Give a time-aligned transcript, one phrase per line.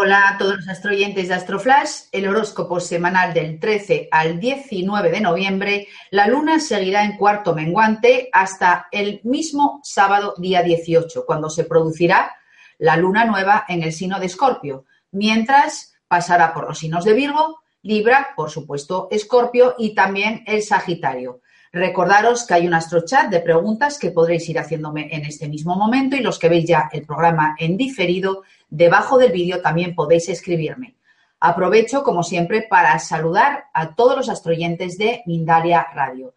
[0.00, 2.02] Hola a todos los astroyentes de Astroflash.
[2.12, 5.88] El horóscopo semanal del 13 al 19 de noviembre.
[6.12, 12.30] La luna seguirá en cuarto menguante hasta el mismo sábado día 18, cuando se producirá
[12.78, 17.58] la luna nueva en el signo de Escorpio, mientras pasará por los signos de Virgo,
[17.82, 21.40] Libra, por supuesto, Escorpio y también el Sagitario.
[21.72, 26.16] Recordaros que hay un astrochat de preguntas que podréis ir haciéndome en este mismo momento
[26.16, 30.96] y los que veis ya el programa en diferido, debajo del vídeo también podéis escribirme.
[31.40, 36.34] Aprovecho, como siempre, para saludar a todos los astroyentes de Mindalia Radio.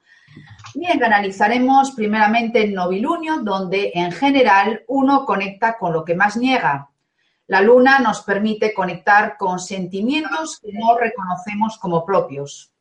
[0.76, 6.90] Bien, analizaremos primeramente el novilunio, donde en general uno conecta con lo que más niega.
[7.48, 12.72] La luna nos permite conectar con sentimientos que no reconocemos como propios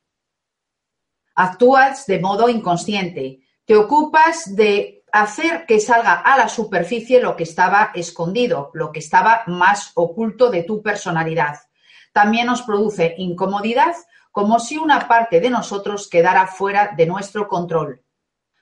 [1.41, 7.45] actúas de modo inconsciente, te ocupas de hacer que salga a la superficie lo que
[7.45, 11.59] estaba escondido, lo que estaba más oculto de tu personalidad.
[12.13, 13.95] También nos produce incomodidad
[14.33, 18.03] como si una parte de nosotros quedara fuera de nuestro control.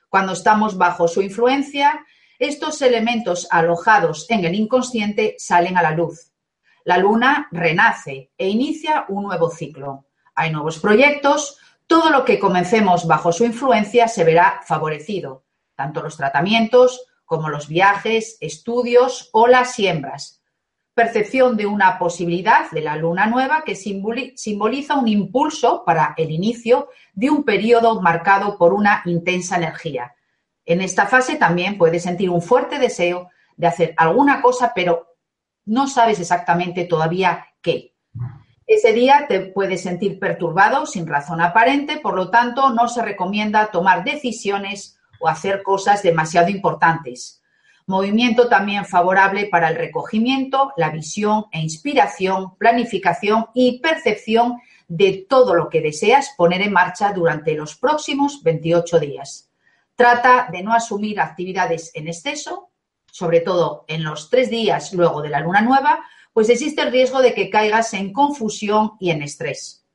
[0.09, 2.05] Cuando estamos bajo su influencia,
[2.39, 6.31] estos elementos alojados en el inconsciente salen a la luz.
[6.85, 10.05] La luna renace e inicia un nuevo ciclo.
[10.33, 15.43] Hay nuevos proyectos, todo lo que comencemos bajo su influencia se verá favorecido,
[15.79, 20.43] tanto los tratamientos como los viajes, estudios o las siembras.
[20.93, 26.89] Percepción de una posibilidad de la luna nueva que simboliza un impulso para el inicio
[27.13, 30.15] de un periodo marcado por una intensa energía.
[30.65, 35.15] En esta fase también puedes sentir un fuerte deseo de hacer alguna cosa, pero
[35.63, 37.95] no sabes exactamente todavía qué.
[38.67, 43.71] Ese día te puedes sentir perturbado sin razón aparente, por lo tanto no se recomienda
[43.71, 47.41] tomar decisiones o hacer cosas demasiado importantes.
[47.85, 55.55] Movimiento también favorable para el recogimiento, la visión e inspiración, planificación y percepción de todo
[55.55, 59.49] lo que deseas poner en marcha durante los próximos 28 días.
[59.95, 62.69] Trata de no asumir actividades en exceso,
[63.11, 65.99] sobre todo en los tres días luego de la luna nueva,
[66.31, 69.85] pues existe el riesgo de que caigas en confusión y en estrés.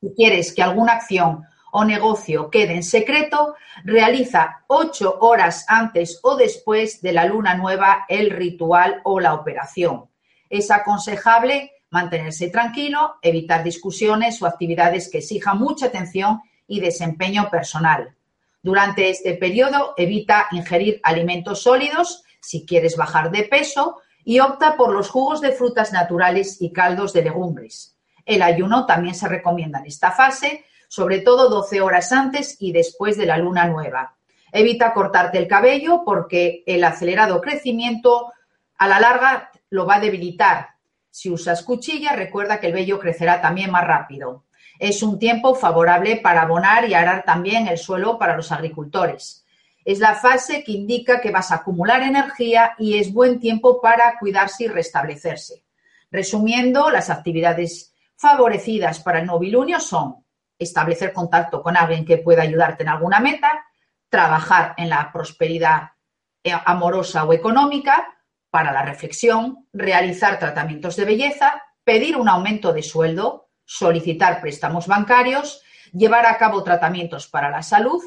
[0.00, 6.36] Si quieres que alguna acción o negocio quede en secreto, realiza ocho horas antes o
[6.36, 10.08] después de la luna nueva el ritual o la operación.
[10.48, 18.14] Es aconsejable mantenerse tranquilo, evitar discusiones o actividades que exijan mucha atención y desempeño personal.
[18.62, 24.92] Durante este periodo evita ingerir alimentos sólidos si quieres bajar de peso y opta por
[24.92, 27.96] los jugos de frutas naturales y caldos de legumbres.
[28.26, 33.16] El ayuno también se recomienda en esta fase, sobre todo 12 horas antes y después
[33.16, 34.16] de la luna nueva.
[34.50, 38.32] Evita cortarte el cabello porque el acelerado crecimiento
[38.78, 40.70] a la larga lo va a debilitar.
[41.10, 44.44] Si usas cuchilla, recuerda que el vello crecerá también más rápido.
[44.78, 49.44] Es un tiempo favorable para abonar y arar también el suelo para los agricultores.
[49.84, 54.18] Es la fase que indica que vas a acumular energía y es buen tiempo para
[54.18, 55.64] cuidarse y restablecerse.
[56.10, 60.24] Resumiendo, las actividades favorecidas para el novilunio son
[60.58, 63.64] establecer contacto con alguien que pueda ayudarte en alguna meta,
[64.08, 65.90] trabajar en la prosperidad
[66.42, 68.18] eh, amorosa o económica,
[68.50, 75.62] para la reflexión, realizar tratamientos de belleza, pedir un aumento de sueldo, solicitar préstamos bancarios,
[75.92, 78.02] llevar a cabo tratamientos para la salud,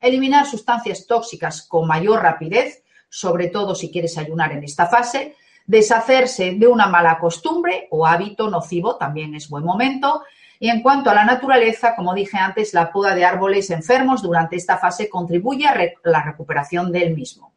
[0.00, 5.34] eliminar sustancias tóxicas con mayor rapidez, sobre todo si quieres ayunar en esta fase,
[5.64, 10.22] deshacerse de una mala costumbre o hábito nocivo también es buen momento.
[10.58, 14.56] Y en cuanto a la naturaleza, como dije antes, la poda de árboles enfermos durante
[14.56, 17.52] esta fase contribuye a la recuperación del mismo.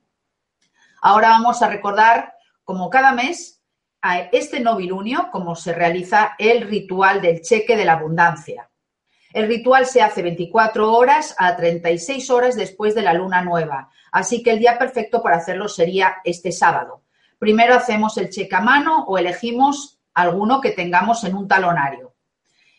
[1.02, 3.62] Ahora vamos a recordar, como cada mes,
[4.02, 8.70] a este novilunio, cómo se realiza el ritual del cheque de la abundancia.
[9.32, 14.42] El ritual se hace 24 horas a 36 horas después de la luna nueva, así
[14.42, 17.04] que el día perfecto para hacerlo sería este sábado.
[17.38, 22.09] primero hacemos el cheque a mano o elegimos alguno que tengamos en un talonario.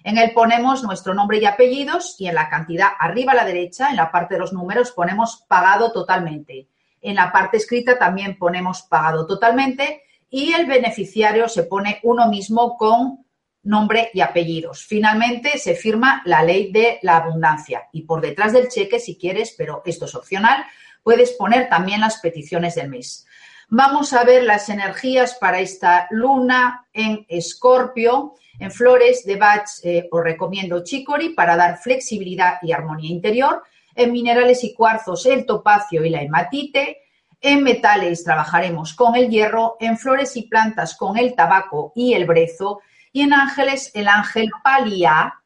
[0.05, 3.91] En él ponemos nuestro nombre y apellidos y en la cantidad arriba a la derecha,
[3.91, 6.69] en la parte de los números, ponemos pagado totalmente.
[7.03, 12.77] En la parte escrita también ponemos pagado totalmente y el beneficiario se pone uno mismo
[12.77, 13.25] con
[13.63, 14.85] nombre y apellidos.
[14.85, 19.55] Finalmente se firma la ley de la abundancia y por detrás del cheque, si quieres,
[19.57, 20.65] pero esto es opcional,
[21.03, 23.27] puedes poner también las peticiones del mes.
[23.73, 28.35] Vamos a ver las energías para esta luna en Escorpio.
[28.59, 33.63] En flores de Bach eh, os recomiendo Chicory para dar flexibilidad y armonía interior.
[33.95, 36.99] En minerales y cuarzos el topacio y la hematite.
[37.41, 39.77] En metales trabajaremos con el hierro.
[39.79, 42.81] En flores y plantas con el tabaco y el brezo.
[43.13, 45.41] Y en ángeles el ángel Palia,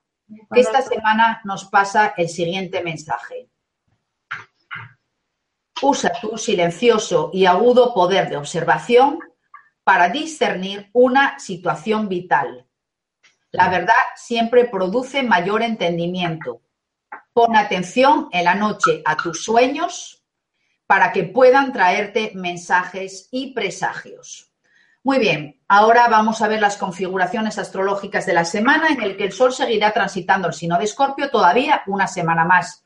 [0.51, 3.51] que esta semana nos pasa el siguiente mensaje.
[5.83, 9.19] Usa tu silencioso y agudo poder de observación
[9.83, 12.67] para discernir una situación vital.
[13.51, 16.63] La verdad siempre produce mayor entendimiento.
[17.33, 20.25] Pon atención en la noche a tus sueños
[20.87, 24.53] para que puedan traerte mensajes y presagios.
[25.03, 29.25] Muy bien, ahora vamos a ver las configuraciones astrológicas de la semana en el que
[29.25, 32.84] el Sol seguirá transitando el signo de Escorpio todavía una semana más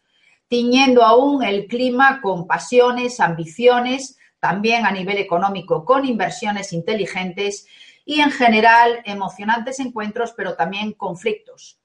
[0.48, 7.66] tiñendo aún el clima con pasiones, ambiciones, también a nivel económico con inversiones inteligentes
[8.04, 11.78] y en general emocionantes encuentros, pero también conflictos.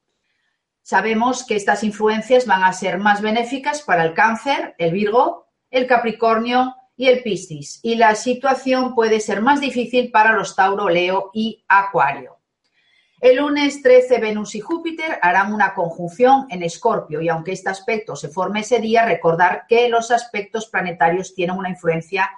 [0.82, 5.86] Sabemos que estas influencias van a ser más benéficas para el cáncer, el Virgo, el
[5.86, 11.30] Capricornio y el Piscis, y la situación puede ser más difícil para los Tauro, Leo
[11.32, 12.33] y Acuario.
[13.24, 18.16] El lunes 13 Venus y Júpiter harán una conjunción en Escorpio y aunque este aspecto
[18.16, 22.30] se forme ese día, recordar que los aspectos planetarios tienen una influencia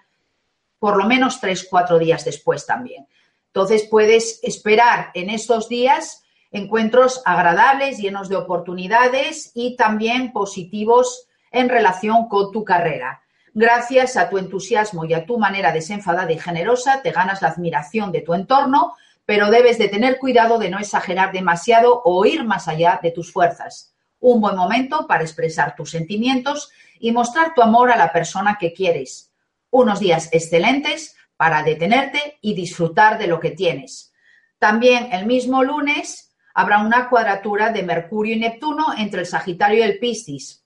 [0.79, 3.09] por lo menos tres, cuatro días después también.
[3.49, 6.23] Entonces puedes esperar en estos días
[6.53, 13.23] encuentros agradables, llenos de oportunidades y también positivos en relación con tu carrera.
[13.55, 18.13] Gracias a tu entusiasmo y a tu manera desenfadada y generosa, te ganas la admiración
[18.13, 18.95] de tu entorno,
[19.27, 23.33] pero debes de tener cuidado de no exagerar demasiado o ir más allá de tus
[23.33, 23.93] fuerzas.
[24.21, 26.71] Un buen momento para expresar tus sentimientos
[27.01, 29.33] y mostrar tu amor a la persona que quieres.
[29.71, 34.13] Unos días excelentes para detenerte y disfrutar de lo que tienes.
[34.59, 39.83] También el mismo lunes habrá una cuadratura de Mercurio y Neptuno entre el Sagitario y
[39.83, 40.65] el Piscis.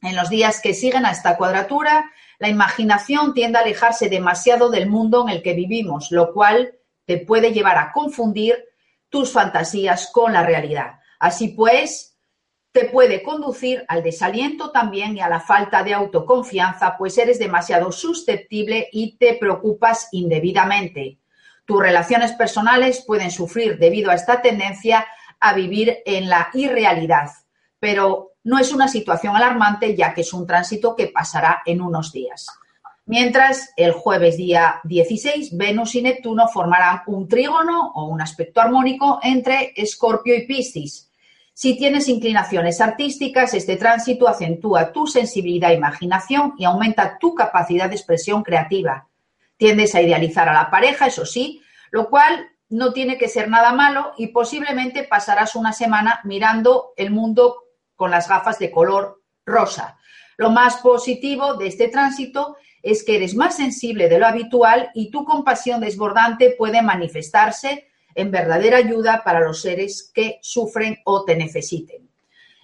[0.00, 4.88] En los días que siguen a esta cuadratura, la imaginación tiende a alejarse demasiado del
[4.88, 6.79] mundo en el que vivimos, lo cual
[7.10, 8.66] te puede llevar a confundir
[9.08, 11.00] tus fantasías con la realidad.
[11.18, 12.16] Así pues,
[12.70, 17.90] te puede conducir al desaliento también y a la falta de autoconfianza, pues eres demasiado
[17.90, 21.18] susceptible y te preocupas indebidamente.
[21.64, 25.04] Tus relaciones personales pueden sufrir debido a esta tendencia
[25.40, 27.28] a vivir en la irrealidad,
[27.80, 32.12] pero no es una situación alarmante ya que es un tránsito que pasará en unos
[32.12, 32.46] días.
[33.10, 39.18] Mientras el jueves día 16, Venus y Neptuno formarán un trígono o un aspecto armónico
[39.24, 41.10] entre Escorpio y Piscis.
[41.52, 47.88] Si tienes inclinaciones artísticas, este tránsito acentúa tu sensibilidad e imaginación y aumenta tu capacidad
[47.88, 49.08] de expresión creativa.
[49.56, 51.60] Tiendes a idealizar a la pareja, eso sí,
[51.90, 57.10] lo cual no tiene que ser nada malo y posiblemente pasarás una semana mirando el
[57.10, 57.56] mundo
[57.96, 59.98] con las gafas de color rosa.
[60.36, 65.10] Lo más positivo de este tránsito es que eres más sensible de lo habitual y
[65.10, 71.36] tu compasión desbordante puede manifestarse en verdadera ayuda para los seres que sufren o te
[71.36, 72.08] necesiten.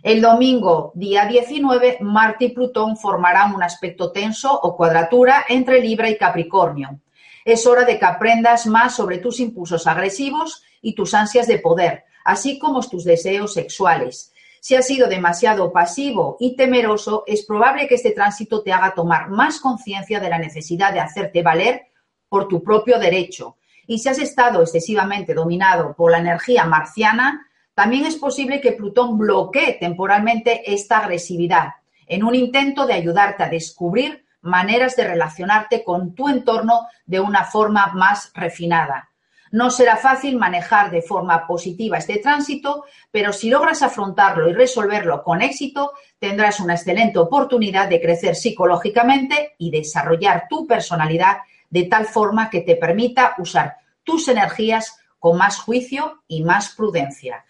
[0.02, 6.08] El domingo, día 19, Marte y Plutón formarán un aspecto tenso o cuadratura entre Libra
[6.08, 7.00] y Capricornio.
[7.44, 12.04] Es hora de que aprendas más sobre tus impulsos agresivos y tus ansias de poder,
[12.24, 14.32] así como tus deseos sexuales.
[14.66, 19.30] Si has sido demasiado pasivo y temeroso, es probable que este tránsito te haga tomar
[19.30, 21.86] más conciencia de la necesidad de hacerte valer
[22.28, 23.58] por tu propio derecho.
[23.86, 29.16] Y si has estado excesivamente dominado por la energía marciana, también es posible que Plutón
[29.16, 31.74] bloquee temporalmente esta agresividad
[32.08, 37.44] en un intento de ayudarte a descubrir maneras de relacionarte con tu entorno de una
[37.44, 39.10] forma más refinada.
[39.52, 45.22] No será fácil manejar de forma positiva este tránsito, pero si logras afrontarlo y resolverlo
[45.22, 51.38] con éxito, tendrás una excelente oportunidad de crecer psicológicamente y desarrollar tu personalidad
[51.70, 57.44] de tal forma que te permita usar tus energías con más juicio y más prudencia.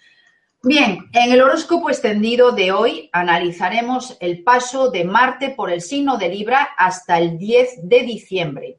[0.63, 6.17] Bien, en el horóscopo extendido de hoy analizaremos el paso de Marte por el signo
[6.17, 8.79] de Libra hasta el 10 de diciembre.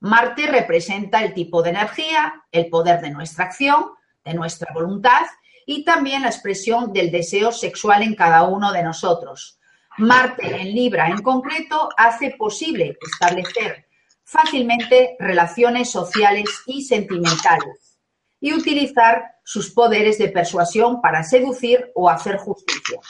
[0.00, 3.86] Marte representa el tipo de energía, el poder de nuestra acción,
[4.24, 5.22] de nuestra voluntad
[5.66, 9.58] y también la expresión del deseo sexual en cada uno de nosotros.
[9.98, 13.86] Marte en Libra en concreto hace posible establecer
[14.22, 17.98] fácilmente relaciones sociales y sentimentales
[18.40, 23.00] y utilizar sus poderes de persuasión para seducir o hacer justicia.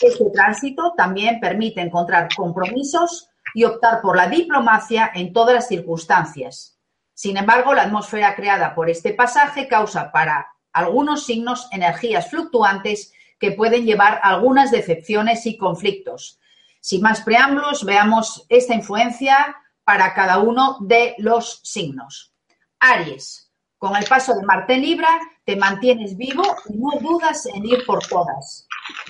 [0.00, 6.78] Este tránsito también permite encontrar compromisos y optar por la diplomacia en todas las circunstancias.
[7.14, 13.52] Sin embargo, la atmósfera creada por este pasaje causa para algunos signos energías fluctuantes que
[13.52, 16.38] pueden llevar a algunas decepciones y conflictos.
[16.80, 22.32] Sin más preámbulos, veamos esta influencia para cada uno de los signos.
[22.78, 25.08] Aries, con el paso de Marte Libra,
[25.44, 28.66] te mantienes vivo y no dudas en ir por todas.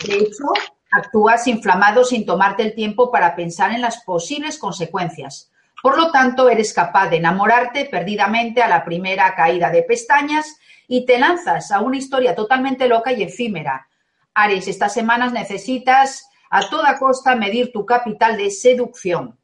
[0.07, 0.45] De hecho,
[0.91, 5.51] actúas inflamado sin tomarte el tiempo para pensar en las posibles consecuencias.
[5.83, 11.07] Por lo tanto, eres capaz de enamorarte perdidamente a la primera caída de pestañas y
[11.07, 13.89] te lanzas a una historia totalmente loca y efímera.
[14.35, 19.39] Aries, estas semanas necesitas a toda costa medir tu capital de seducción.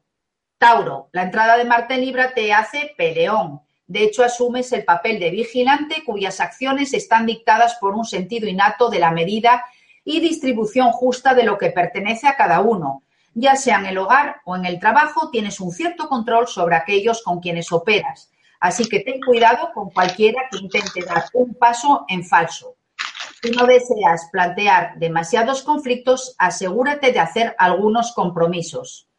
[0.57, 3.61] Tauro, la entrada de Marte en Libra te hace peleón.
[3.87, 8.89] De hecho, asumes el papel de vigilante cuyas acciones están dictadas por un sentido innato
[8.89, 9.63] de la medida
[10.05, 13.03] y distribución justa de lo que pertenece a cada uno.
[13.33, 17.21] Ya sea en el hogar o en el trabajo, tienes un cierto control sobre aquellos
[17.21, 18.31] con quienes operas.
[18.61, 22.75] Así que ten cuidado con cualquiera que intente dar un paso en falso.
[23.41, 29.09] Si no deseas plantear demasiados conflictos, asegúrate de hacer algunos compromisos.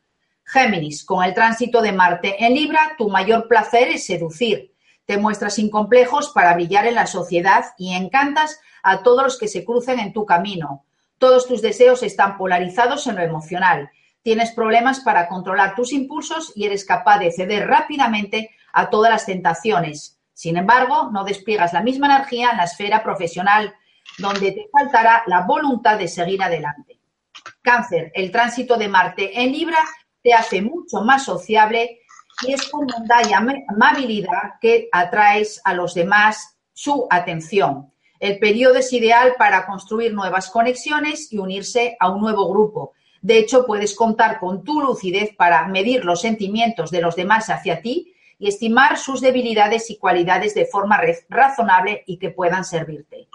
[0.45, 4.73] Géminis, con el tránsito de Marte en Libra, tu mayor placer es seducir.
[5.07, 9.49] Te muestras sin complejos para brillar en la sociedad y encantas a todos los que
[9.49, 10.85] se crucen en tu camino.
[11.19, 13.91] Todos tus deseos están polarizados en lo emocional.
[14.23, 19.27] Tienes problemas para controlar tus impulsos y eres capaz de ceder rápidamente a todas las
[19.27, 20.19] tentaciones.
[20.35, 23.75] Sin embargo, no despliegas la misma energía en la esfera profesional,
[24.19, 26.99] donde te faltará la voluntad de seguir adelante.
[27.63, 29.79] Cáncer, el tránsito de Marte en Libra
[30.23, 32.01] te hace mucho más sociable
[32.43, 37.93] y es con bondad y amabilidad que atraes a los demás su atención.
[38.19, 42.93] El periodo es ideal para construir nuevas conexiones y unirse a un nuevo grupo.
[43.21, 47.83] De hecho, puedes contar con tu lucidez para medir los sentimientos de los demás hacia
[47.83, 53.29] ti y estimar sus debilidades y cualidades de forma razonable y que puedan servirte.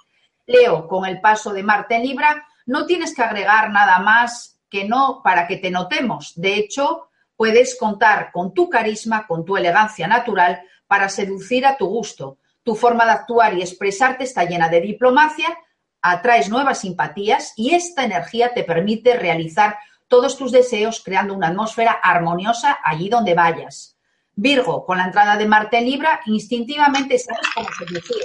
[0.45, 4.85] Leo, con el paso de Marte en Libra, no tienes que agregar nada más que
[4.85, 6.33] no para que te notemos.
[6.35, 7.09] De hecho,
[7.41, 12.75] puedes contar con tu carisma, con tu elegancia natural para seducir a tu gusto tu
[12.75, 15.57] forma de actuar y expresarte está llena de diplomacia,
[16.03, 21.93] atraes nuevas simpatías y esta energía te permite realizar todos tus deseos creando una atmósfera
[21.93, 23.97] armoniosa allí donde vayas.
[24.35, 28.23] Virgo, con la entrada de Marte en Libra, instintivamente sabes cómo seducir.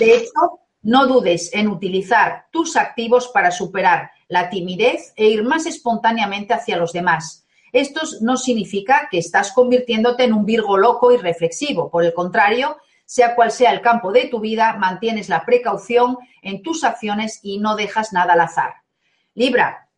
[0.00, 5.66] De hecho, no dudes en utilizar tus activos para superar la timidez e ir más
[5.66, 7.45] espontáneamente hacia los demás.
[7.72, 11.90] Esto no significa que estás convirtiéndote en un Virgo loco y reflexivo.
[11.90, 16.62] Por el contrario, sea cual sea el campo de tu vida, mantienes la precaución en
[16.62, 18.74] tus acciones y no dejas nada al azar.
[19.34, 19.88] Libra,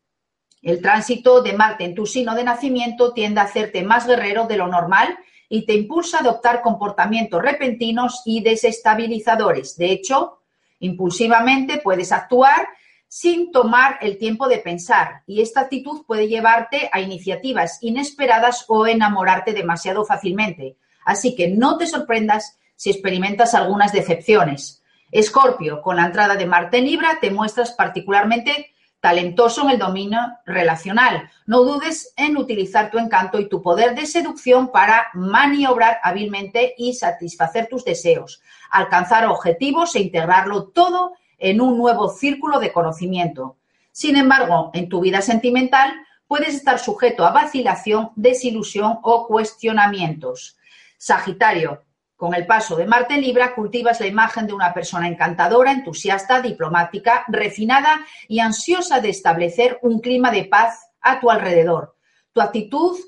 [0.62, 4.56] el tránsito de Marte en tu signo de nacimiento tiende a hacerte más guerrero de
[4.56, 9.76] lo normal y te impulsa a adoptar comportamientos repentinos y desestabilizadores.
[9.76, 10.40] De hecho,
[10.80, 12.68] impulsivamente puedes actuar
[13.08, 18.86] sin tomar el tiempo de pensar y esta actitud puede llevarte a iniciativas inesperadas o
[18.86, 20.76] enamorarte demasiado fácilmente.
[21.04, 24.82] Así que no te sorprendas si experimentas algunas decepciones.
[25.10, 30.20] Escorpio, con la entrada de Marte en Libra, te muestras particularmente talentoso en el dominio
[30.44, 31.30] relacional.
[31.46, 36.94] No dudes en utilizar tu encanto y tu poder de seducción para maniobrar hábilmente y
[36.94, 43.56] satisfacer tus deseos, alcanzar objetivos e integrarlo todo en un nuevo círculo de conocimiento.
[43.92, 45.92] Sin embargo, en tu vida sentimental
[46.26, 50.56] puedes estar sujeto a vacilación, desilusión o cuestionamientos.
[50.98, 51.82] Sagitario,
[52.16, 57.24] con el paso de Marte Libra cultivas la imagen de una persona encantadora, entusiasta, diplomática,
[57.28, 61.96] refinada y ansiosa de establecer un clima de paz a tu alrededor.
[62.32, 62.98] Tu actitud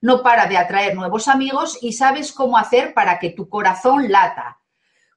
[0.00, 4.58] no para de atraer nuevos amigos y sabes cómo hacer para que tu corazón lata.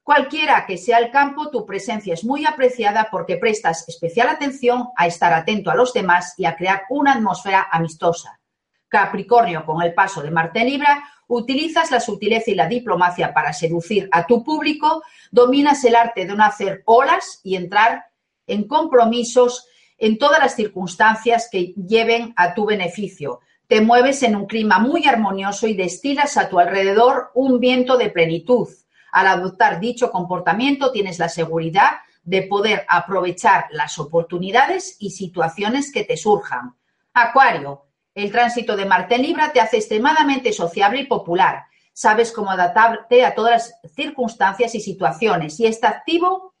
[0.04, 5.06] Cualquiera que sea el campo, tu presencia es muy apreciada porque prestas especial atención a
[5.06, 8.40] estar atento a los demás y a crear una atmósfera amistosa.
[8.88, 14.08] Capricornio, con el paso de Marte Libra, utilizas la sutileza y la diplomacia para seducir
[14.10, 18.04] a tu público, dominas el arte de no hacer olas y entrar
[18.46, 19.66] en compromisos
[19.98, 23.40] en todas las circunstancias que lleven a tu beneficio.
[23.68, 28.10] te mueves en un clima muy armonioso y destilas a tu alrededor un viento de
[28.10, 28.68] plenitud.
[29.12, 36.04] Al adoptar dicho comportamiento tienes la seguridad de poder aprovechar las oportunidades y situaciones que
[36.04, 36.74] te surjan.
[37.12, 41.64] Acuario, el tránsito de Marte en Libra te hace extremadamente sociable y popular.
[41.92, 46.54] Sabes cómo adaptarte a todas las circunstancias y situaciones y este activo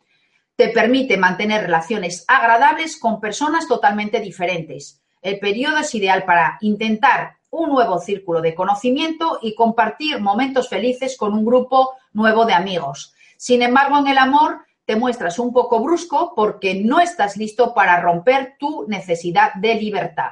[0.54, 5.02] te permite mantener relaciones agradables con personas totalmente diferentes.
[5.22, 11.16] El periodo es ideal para intentar un nuevo círculo de conocimiento y compartir momentos felices
[11.18, 13.14] con un grupo nuevo de amigos.
[13.36, 18.00] Sin embargo, en el amor te muestras un poco brusco porque no estás listo para
[18.00, 20.30] romper tu necesidad de libertad.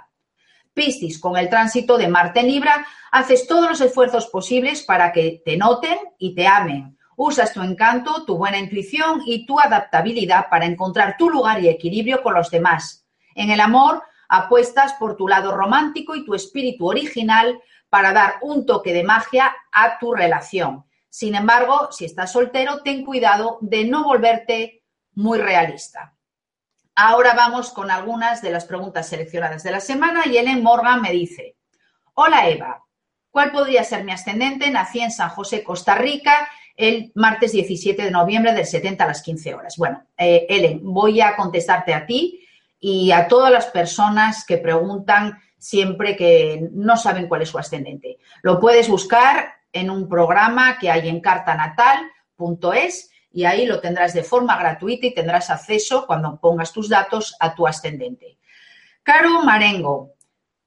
[0.72, 5.58] Piscis, con el tránsito de Marte Libra, haces todos los esfuerzos posibles para que te
[5.58, 6.96] noten y te amen.
[7.16, 12.22] Usas tu encanto, tu buena intuición y tu adaptabilidad para encontrar tu lugar y equilibrio
[12.22, 13.06] con los demás.
[13.34, 17.60] En el amor, apuestas por tu lado romántico y tu espíritu original
[17.90, 20.86] para dar un toque de magia a tu relación.
[21.08, 24.84] Sin embargo, si estás soltero, ten cuidado de no volverte
[25.14, 26.14] muy realista.
[26.94, 31.10] Ahora vamos con algunas de las preguntas seleccionadas de la semana y Ellen Morgan me
[31.10, 31.56] dice,
[32.14, 32.84] hola Eva,
[33.30, 34.70] ¿cuál podría ser mi ascendente?
[34.70, 39.22] Nací en San José, Costa Rica, el martes 17 de noviembre del 70 a las
[39.22, 39.76] 15 horas.
[39.76, 42.39] Bueno, eh, Ellen, voy a contestarte a ti
[42.80, 48.18] y a todas las personas que preguntan siempre que no saben cuál es su ascendente.
[48.42, 54.24] Lo puedes buscar en un programa que hay en cartanatal.es y ahí lo tendrás de
[54.24, 58.38] forma gratuita y tendrás acceso cuando pongas tus datos a tu ascendente.
[59.02, 60.14] Caro Marengo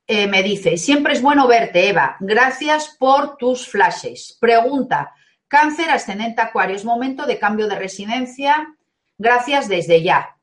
[0.06, 2.18] eh, me dice, siempre es bueno verte, Eva.
[2.20, 4.38] Gracias por tus flashes.
[4.40, 5.14] Pregunta,
[5.48, 8.76] cáncer ascendente acuario, es momento de cambio de residencia.
[9.18, 10.38] Gracias desde ya.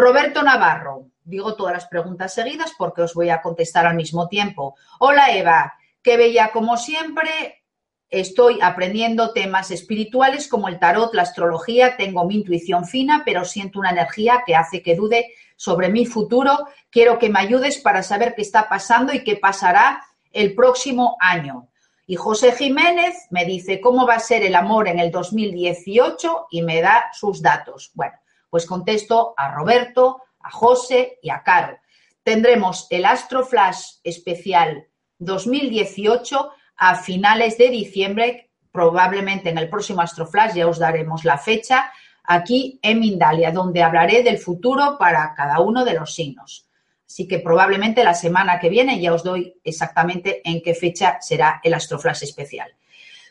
[0.00, 4.76] Roberto Navarro, digo todas las preguntas seguidas porque os voy a contestar al mismo tiempo.
[5.00, 7.64] Hola Eva, qué bella como siempre.
[8.08, 13.80] Estoy aprendiendo temas espirituales como el tarot, la astrología, tengo mi intuición fina, pero siento
[13.80, 16.68] una energía que hace que dude sobre mi futuro.
[16.90, 21.70] Quiero que me ayudes para saber qué está pasando y qué pasará el próximo año.
[22.06, 26.62] Y José Jiménez me dice cómo va a ser el amor en el 2018 y
[26.62, 27.90] me da sus datos.
[27.94, 28.14] Bueno,
[28.50, 31.78] pues contesto a Roberto, a José y a Caro.
[32.22, 34.86] Tendremos el Astro Flash especial
[35.18, 41.38] 2018 a finales de diciembre, probablemente en el próximo Astro Flash ya os daremos la
[41.38, 41.90] fecha,
[42.24, 46.68] aquí en Mindalia, donde hablaré del futuro para cada uno de los signos.
[47.06, 51.58] Así que probablemente la semana que viene ya os doy exactamente en qué fecha será
[51.64, 52.70] el Astroflash especial.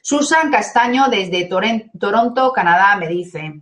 [0.01, 3.61] Susan Castaño desde Toronto, Canadá, me dice,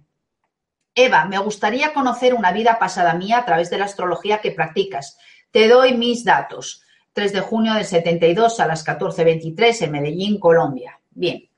[0.95, 5.17] Eva, me gustaría conocer una vida pasada mía a través de la astrología que practicas.
[5.51, 6.83] Te doy mis datos.
[7.11, 10.99] 3 de junio del 72 a las 14.23 en Medellín, Colombia.
[11.11, 11.49] Bien.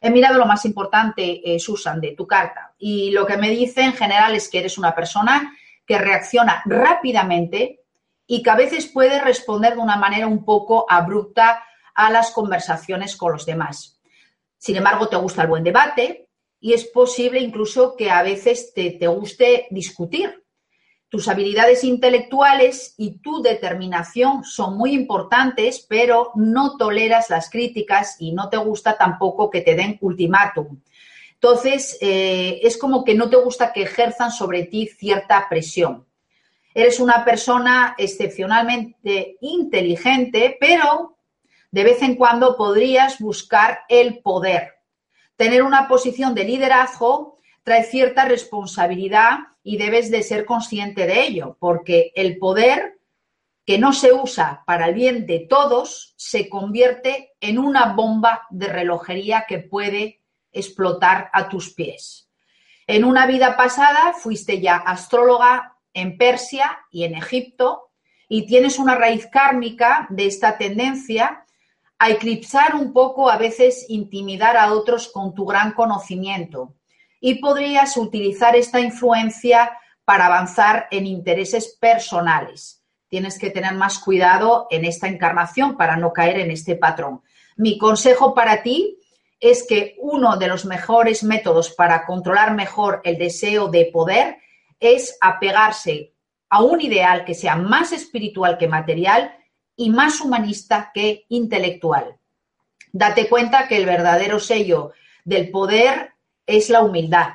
[0.00, 2.74] He mirado lo más importante, eh, Susan, de tu carta.
[2.78, 7.80] Y lo que me dice en general es que eres una persona que reacciona rápidamente
[8.26, 13.16] y que a veces puede responder de una manera un poco abrupta a las conversaciones
[13.16, 13.98] con los demás.
[14.58, 16.23] Sin embargo, te gusta el buen debate,
[16.64, 20.42] y es posible incluso que a veces te, guste discutir.
[21.10, 28.32] Tus habilidades intelectuales y tu determinación son muy importantes, pero no toleras las críticas y
[28.32, 30.80] no te gusta tampoco que te den ultimátum.
[31.34, 36.06] Entonces, eh, es como que no te gusta que ejerzan sobre ti cierta presión.
[36.72, 41.18] Eres una persona excepcionalmente inteligente, pero
[41.70, 44.74] de vez en cuando podrías buscar el poder
[45.36, 51.56] Tener una posición de liderazgo trae cierta responsabilidad y debes de ser consciente de ello,
[51.58, 52.98] porque el poder
[53.64, 58.68] que no se usa para el bien de todos se convierte en una bomba de
[58.68, 60.20] relojería que puede
[60.52, 62.28] explotar a tus pies.
[62.86, 67.90] En una vida pasada fuiste ya astróloga en Persia y en Egipto
[68.28, 71.43] y tienes una raíz kármica de esta tendencia
[72.04, 76.74] a eclipsar un poco, a veces intimidar a otros con tu gran conocimiento.
[77.18, 82.84] Y podrías utilizar esta influencia para avanzar en intereses personales.
[83.08, 87.22] Tienes que tener más cuidado en esta encarnación para no caer en este patrón.
[87.56, 88.98] Mi consejo para ti
[89.40, 94.36] es que uno de los mejores métodos para controlar mejor el deseo de poder
[94.78, 96.12] es apegarse
[96.50, 99.34] a un ideal que sea más espiritual que material
[99.76, 102.16] y más humanista que intelectual.
[102.92, 104.92] Date cuenta que el verdadero sello
[105.24, 106.12] del poder
[106.46, 107.34] es la humildad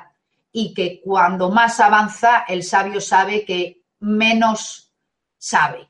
[0.52, 4.92] y que cuando más avanza el sabio sabe que menos
[5.38, 5.88] sabe.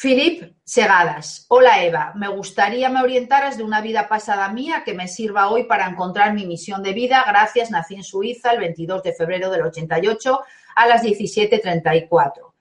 [0.00, 1.46] Philip Segadas.
[1.48, 5.64] Hola Eva, me gustaría me orientaras de una vida pasada mía que me sirva hoy
[5.64, 7.24] para encontrar mi misión de vida.
[7.26, 10.40] Gracias, nací en Suiza el 22 de febrero del 88
[10.74, 12.52] a las 17.34.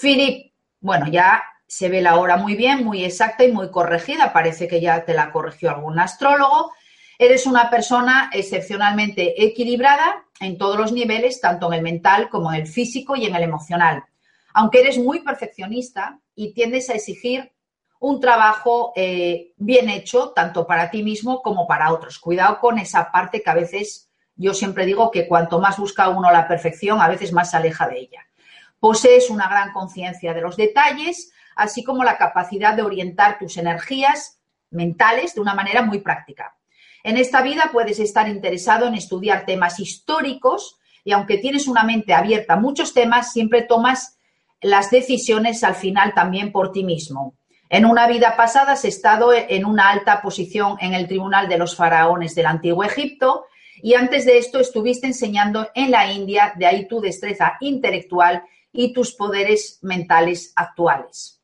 [0.00, 4.32] Philip, bueno, ya se ve la hora muy bien, muy exacta y muy corregida.
[4.32, 6.72] Parece que ya te la corrigió algún astrólogo.
[7.16, 12.62] Eres una persona excepcionalmente equilibrada en todos los niveles, tanto en el mental como en
[12.62, 14.02] el físico y en el emocional
[14.58, 17.52] aunque eres muy perfeccionista y tiendes a exigir
[18.00, 22.18] un trabajo eh, bien hecho, tanto para ti mismo como para otros.
[22.18, 26.32] Cuidado con esa parte que a veces yo siempre digo que cuanto más busca uno
[26.32, 28.26] la perfección, a veces más se aleja de ella.
[28.80, 34.38] Posees una gran conciencia de los detalles, así como la capacidad de orientar tus energías
[34.70, 36.56] mentales de una manera muy práctica.
[37.04, 42.14] En esta vida puedes estar interesado en estudiar temas históricos y aunque tienes una mente
[42.14, 44.18] abierta a muchos temas, siempre tomas
[44.60, 47.34] las decisiones al final también por ti mismo.
[47.70, 51.76] En una vida pasada has estado en una alta posición en el Tribunal de los
[51.76, 53.44] Faraones del Antiguo Egipto
[53.82, 58.42] y antes de esto estuviste enseñando en la India, de ahí tu destreza intelectual
[58.72, 61.37] y tus poderes mentales actuales.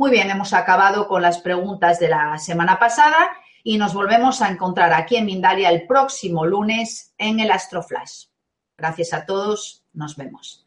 [0.00, 3.32] Muy bien, hemos acabado con las preguntas de la semana pasada
[3.62, 8.28] y nos volvemos a encontrar aquí en Mindalia el próximo lunes en el Astroflash.
[8.78, 10.66] Gracias a todos, nos vemos.